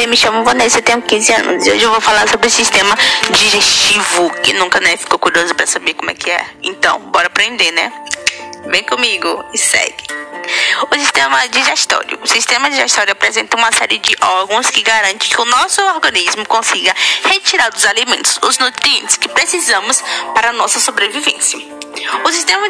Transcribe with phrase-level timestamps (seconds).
[0.00, 2.96] Oi, me chamo Vanessa, tenho 15 anos e hoje eu vou falar sobre o sistema
[3.32, 6.42] digestivo, que nunca né, ficou curioso para saber como é que é.
[6.62, 7.92] Então, bora aprender, né?
[8.68, 10.02] Vem comigo e segue.
[10.90, 12.18] O sistema digestório.
[12.22, 16.94] O sistema digestório apresenta uma série de órgãos que garante que o nosso organismo consiga
[17.24, 21.58] retirar dos alimentos os nutrientes que precisamos para a nossa sobrevivência.
[22.24, 22.68] O sistema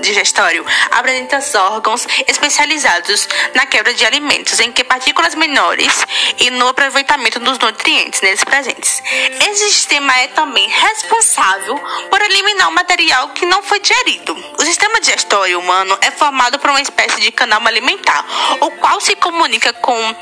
[0.00, 5.92] digestório apresenta órgãos especializados na quebra de alimentos, em que partículas menores
[6.38, 9.02] e no aproveitamento dos nutrientes neles presentes.
[9.48, 11.78] Esse sistema é também responsável
[12.10, 14.36] por eliminar o material que não foi digerido.
[14.58, 18.24] O sistema digestório humano é formado por uma espécie de canal alimentar,
[18.60, 20.16] o qual se comunica com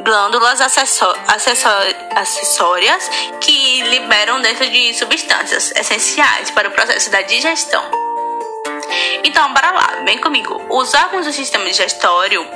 [0.00, 0.60] glândulas
[2.14, 7.87] acessórias que liberam dentro de substâncias essenciais para o processo da digestão.
[9.24, 10.64] Então, bora lá, vem comigo.
[10.68, 12.46] Os órgãos do sistema digestório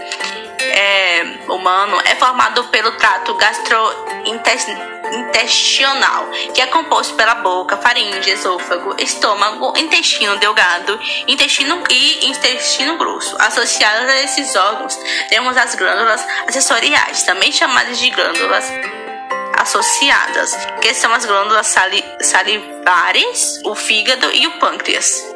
[0.58, 9.72] é, humano é formado pelo trato gastrointestinal, que é composto pela boca, faringe, esôfago, estômago,
[9.76, 13.36] intestino delgado, intestino e intestino grosso.
[13.38, 14.96] Associadas a esses órgãos,
[15.28, 18.70] temos as glândulas acessoriais, também chamadas de glândulas
[19.58, 25.31] associadas, que são as glândulas sali salivares, o fígado e o pâncreas.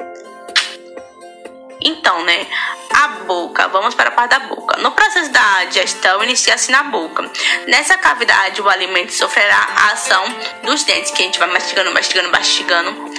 [1.87, 2.47] Então, né?
[2.92, 4.77] A boca, vamos para a parte da boca.
[4.79, 7.31] No processo da digestão, inicia-se na boca.
[7.69, 10.25] Nessa cavidade, o alimento sofrerá a ação
[10.65, 13.11] dos dentes, que a gente vai mastigando, mastigando, mastigando,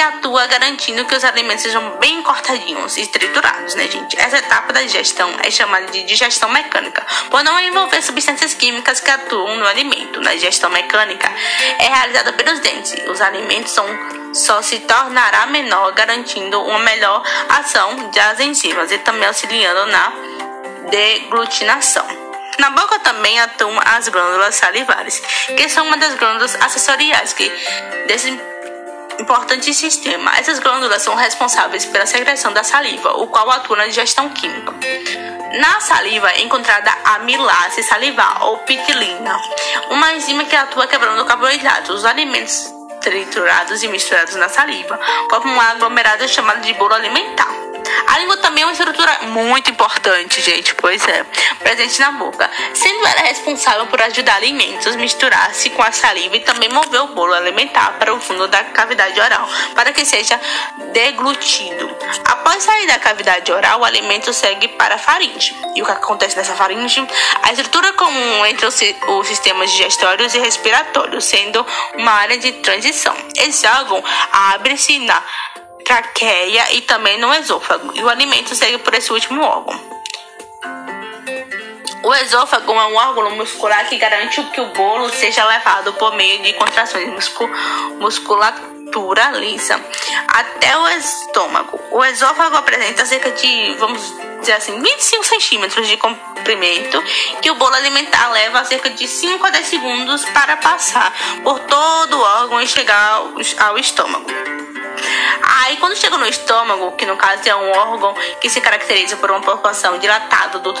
[0.00, 4.18] atua garantindo que os alimentos sejam bem cortadinhos e triturados, né, gente?
[4.18, 9.10] Essa etapa da digestão é chamada de digestão mecânica, por não envolver substâncias químicas que
[9.10, 10.20] atuam no alimento.
[10.20, 11.30] Na digestão mecânica,
[11.78, 12.94] é realizada pelos dentes.
[13.08, 13.86] Os alimentos são
[14.32, 20.12] só se tornará menor, garantindo uma melhor ação das enzimas e também auxiliando na
[20.90, 22.06] deglutinação.
[22.58, 25.20] Na boca também atuam as glândulas salivares,
[25.56, 27.48] que são uma das glândulas acessoriais que
[28.06, 28.38] desse
[29.20, 30.32] importante sistema.
[30.38, 34.72] Essas glândulas são responsáveis pela secreção da saliva, o qual atua na digestão química.
[35.60, 39.36] Na saliva é encontrada a amilase salivar ou pitilina,
[39.90, 41.96] uma enzima que atua quebrando carboidratos.
[41.96, 44.98] Os alimentos triturados e misturados na saliva,
[45.28, 47.69] como um aglomerado chamado de bolo alimentar.
[48.06, 51.24] A língua também é uma estrutura muito importante, gente, pois é,
[51.60, 56.40] presente na boca, sendo ela responsável por ajudar alimentos a misturar-se com a saliva e
[56.40, 60.40] também mover o bolo alimentar para o fundo da cavidade oral, para que seja
[60.92, 61.96] deglutido.
[62.24, 65.54] Após sair da cavidade oral, o alimento segue para a faringe.
[65.74, 67.06] E o que acontece nessa faringe?
[67.42, 71.64] A estrutura comum entre os sistemas digestórios e respiratórios, sendo
[71.94, 73.14] uma área de transição.
[73.36, 74.02] Esse órgão
[74.32, 75.22] abre-se na
[75.90, 79.74] traqueia e também no esôfago, e o alimento segue por esse último órgão.
[82.04, 86.40] O esôfago é um órgão muscular que garante que o bolo seja levado por meio
[86.44, 87.50] de contrações muscu
[87.98, 89.84] musculatura lisa
[90.28, 91.80] até o estômago.
[91.90, 97.02] O esôfago apresenta cerca de, vamos dizer assim, 25 centímetros de comprimento,
[97.42, 101.12] que o bolo alimentar leva cerca de 5 a 10 segundos para passar
[101.42, 103.22] por todo o órgão e chegar
[103.58, 104.49] ao estômago.
[105.70, 109.30] Aí quando chega no estômago, que no caso é um órgão que se caracteriza por
[109.30, 110.72] uma proporção dilatada do,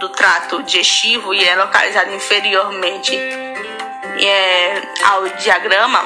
[0.00, 6.02] do trato digestivo e é localizado inferiormente é, ao diagrama,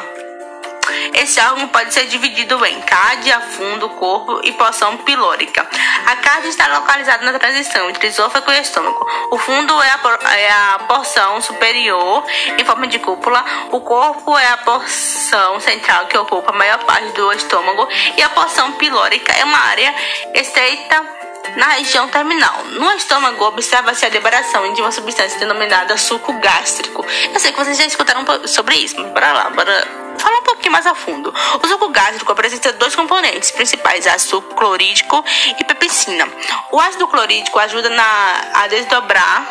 [1.15, 5.67] esse órgão pode ser dividido em cádia, fundo, corpo e porção pilórica.
[6.07, 9.07] A cádia está localizada na transição entre esôfago e estômago.
[9.31, 12.25] O fundo é a, é a porção superior
[12.59, 13.45] em forma de cúpula.
[13.71, 17.89] O corpo é a porção central que ocupa a maior parte do estômago.
[18.17, 19.95] E a porção pilórica é uma área
[20.35, 21.21] estreita
[21.57, 22.65] na região terminal.
[22.65, 27.05] No estômago, observa-se a liberação de uma substância denominada suco gástrico.
[27.33, 30.73] Eu sei que vocês já escutaram sobre isso, mas bora lá, bora falar um pouquinho
[30.73, 31.33] mais a fundo.
[31.63, 35.25] O suco gástrico apresenta dois componentes principais, ácido clorídrico
[35.59, 36.29] e pepsina.
[36.71, 39.47] O ácido clorídrico ajuda na, a desdobrar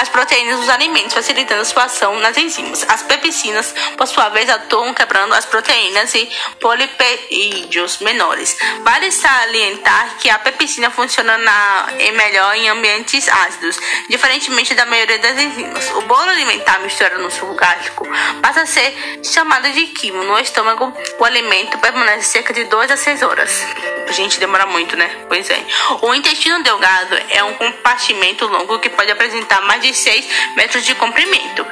[0.00, 2.86] as proteínas dos alimentos, facilitando a sua ação nas enzimas.
[2.88, 6.26] As pepsinas, por sua vez, atuam quebrando as proteínas e
[6.58, 8.56] polipepídeos menores.
[8.82, 15.18] Vale salientar que a pepsina funciona na, em melhor em ambientes ácidos, diferentemente da maioria
[15.18, 15.90] das enzimas.
[15.90, 18.08] O bolo alimentar misturado no suco gástrico
[18.40, 20.24] passa a ser chamado de quimo.
[20.24, 23.99] No estômago, o alimento permanece cerca de 2 a 6 horas.
[24.12, 25.08] Gente, demora muito, né?
[25.28, 25.58] Pois é.
[26.02, 30.94] O intestino delgado é um compartimento longo que pode apresentar mais de 6 metros de
[30.94, 31.66] comprimento.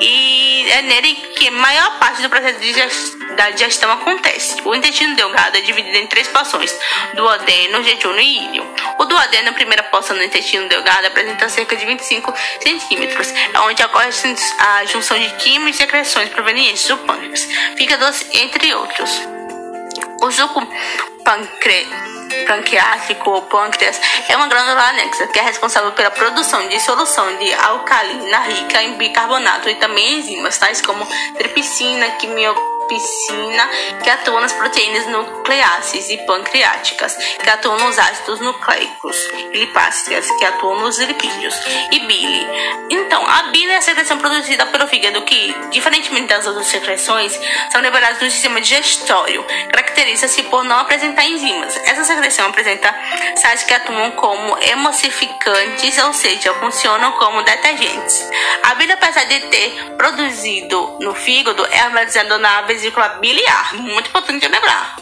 [0.00, 4.56] E é nele que a maior parte do processo da digestão acontece.
[4.64, 6.74] O intestino delgado é dividido em três porções:
[7.14, 8.66] duodeno, jejum e íleo.
[8.98, 13.32] O duodeno, a primeira porção do intestino delgado, apresenta cerca de 25 centímetros,
[13.66, 14.08] onde ocorre
[14.58, 17.46] a junção de químicos e secreções provenientes do pâncreas,
[17.76, 19.10] fígado, entre outros.
[20.22, 20.66] O suco
[21.24, 22.12] pancreático
[22.46, 27.52] pancreático ou pâncreas é uma glândula anexa que é responsável pela produção de solução de
[27.54, 33.68] alcalina rica em bicarbonato e também enzimas tais como tripsina, quimio piscina,
[34.02, 39.16] que atua nas proteínas nucleáceas e pancreáticas, que atuam nos ácidos nucleicos,
[39.52, 41.54] lipáceas, que atuam nos lipídios,
[41.90, 42.46] e bile.
[42.90, 47.38] Então, a bile é a secreção produzida pelo fígado que, diferentemente das outras secreções,
[47.70, 49.42] são liberadas no sistema digestório.
[49.70, 51.74] Caracteriza-se por não apresentar enzimas.
[51.84, 52.94] Essa secreção apresenta
[53.36, 58.28] sais que atuam como emulsificantes, ou seja, funcionam como detergentes.
[58.64, 62.81] A bile, apesar de ter produzido no fígado, é armazenada na vesícula
[63.20, 65.01] biliar, muito importante lembrar.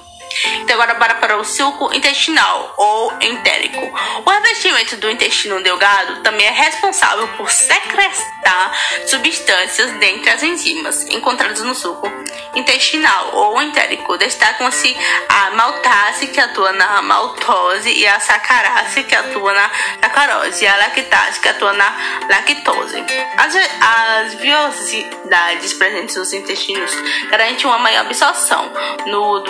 [0.60, 3.80] Então agora bora para o suco intestinal ou entérico.
[4.24, 8.72] O revestimento do intestino delgado também é responsável por secretar
[9.06, 12.10] substâncias dentre as enzimas encontradas no suco
[12.54, 14.16] intestinal ou entérico.
[14.16, 14.96] Destacam-se
[15.28, 20.76] a maltase, que atua na maltose, e a sacarase, que atua na sacarose, e a
[20.76, 21.92] lactase, que atua na
[22.28, 23.04] lactose.
[23.36, 26.92] As, as viosidades presentes nos intestinos
[27.30, 28.72] garantem uma maior absorção
[29.06, 29.40] no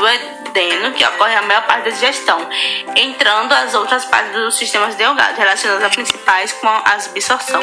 [0.97, 2.49] que ocorre a maior parte da digestão,
[2.97, 7.63] entrando as outras partes dos sistemas delgados, relacionadas a principais com a absorção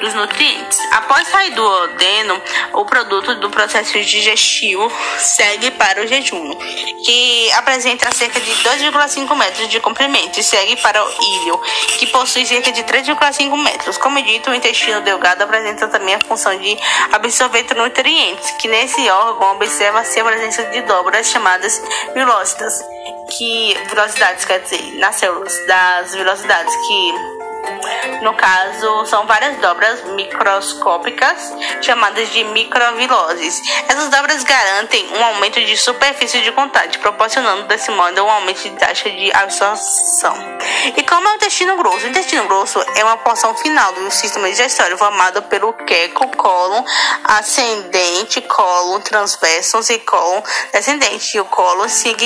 [0.00, 0.78] dos nutrientes.
[0.92, 2.40] Após sair do duodeno,
[2.74, 6.54] o produto do processo digestivo segue para o jejum,
[7.04, 11.60] que apresenta cerca de 2,5 metros de comprimento, e segue para o íleo,
[11.98, 13.98] que possui cerca de 3,5 metros.
[13.98, 16.78] Como dito, o intestino delgado apresenta também a função de
[17.12, 21.82] absorver nutrientes, que nesse órgão observa-se a presença de dobras chamadas
[22.26, 22.84] velocitas,
[23.38, 27.35] que velocidades quer dizer, nas células das velocidades que
[28.22, 31.52] no caso, são várias dobras microscópicas
[31.82, 33.62] chamadas de microviloses.
[33.88, 38.70] Essas dobras garantem um aumento de superfície de contato, proporcionando desse modo um aumento de
[38.70, 40.34] taxa de absorção.
[40.96, 42.06] E como é o intestino grosso?
[42.06, 46.82] O intestino grosso é uma porção final do sistema digestório formado pelo queco, cólon
[47.24, 50.42] ascendente, cólon transverso e cólon
[50.72, 51.36] descendente.
[51.36, 52.16] E o cólon sig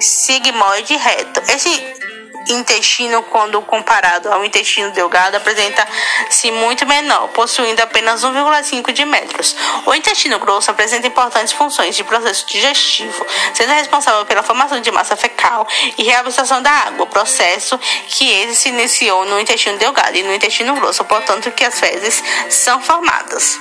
[0.00, 1.40] sigmoide reto.
[1.48, 1.99] Esse
[2.48, 9.54] intestino, quando comparado ao intestino delgado, apresenta-se muito menor, possuindo apenas 1,5 de metros.
[9.86, 15.16] O intestino grosso apresenta importantes funções de processo digestivo, sendo responsável pela formação de massa
[15.16, 15.66] fecal
[15.98, 17.78] e reabsorção da água, processo
[18.08, 22.22] que ele se iniciou no intestino delgado e no intestino grosso, portanto que as fezes
[22.48, 23.58] são formadas.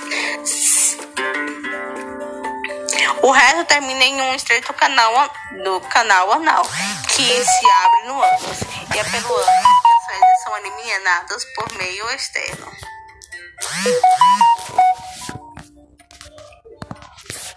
[3.22, 5.30] O resto termina em um estreito canal
[5.64, 6.66] do canal anal,
[7.20, 8.62] que se abre no ânus,
[8.96, 12.72] e é pelo ânus que as fezes são eliminadas por meio externo.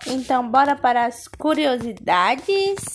[0.07, 2.92] Então, bora para as curiosidades.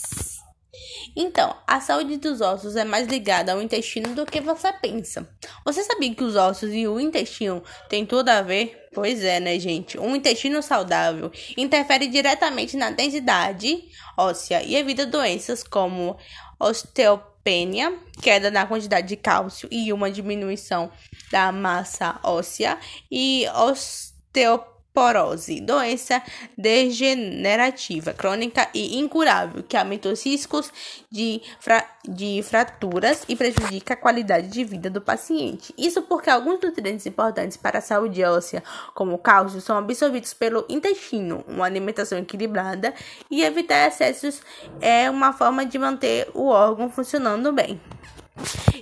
[1.20, 5.28] Então, a saúde dos ossos é mais ligada ao intestino do que você pensa.
[5.66, 8.88] Você sabia que os ossos e o intestino têm tudo a ver?
[8.94, 9.98] Pois é, né, gente?
[9.98, 13.84] Um intestino saudável interfere diretamente na densidade
[14.16, 16.16] óssea e evita doenças como
[16.60, 20.92] osteopenia, queda na quantidade de cálcio e uma diminuição
[21.32, 22.78] da massa óssea,
[23.10, 26.24] e osteopenia porose, doença
[26.58, 30.74] degenerativa, crônica e incurável, que aumenta os riscos
[31.12, 35.72] de, fra de fraturas e prejudica a qualidade de vida do paciente.
[35.78, 38.64] Isso porque alguns nutrientes importantes para a saúde óssea,
[38.96, 41.46] como o cálcio, são absorvidos pelo intestino.
[41.48, 42.92] Uma alimentação equilibrada
[43.30, 44.42] e evitar excessos
[44.82, 47.80] é uma forma de manter o órgão funcionando bem.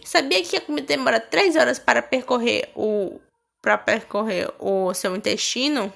[0.06, 3.20] Sabia que a comida demora 3 horas para percorrer o
[3.66, 5.92] para percorrer o seu intestino?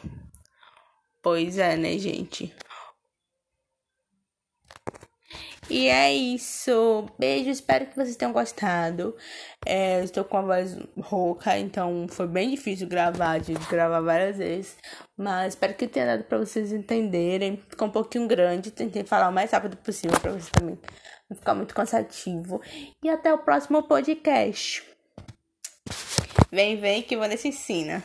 [1.21, 2.51] Pois é, né, gente?
[5.69, 7.05] E é isso.
[7.19, 9.15] Beijo, espero que vocês tenham gostado.
[9.63, 14.75] É, estou com a voz rouca, então foi bem difícil gravar, de gravar várias vezes.
[15.15, 17.63] Mas espero que tenha dado para vocês entenderem.
[17.69, 20.79] Ficou um pouquinho grande, tentei falar o mais rápido possível para vocês também
[21.29, 22.59] não ficar muito cansativo.
[23.03, 24.88] E até o próximo podcast.
[26.51, 28.03] Vem, vem que Vanessa ensina.